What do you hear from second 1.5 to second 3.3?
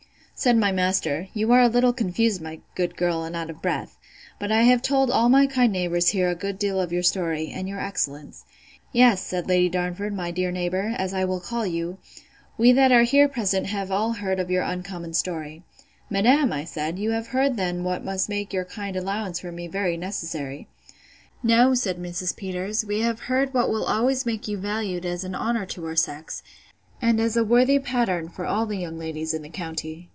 are a little confused, my good girl,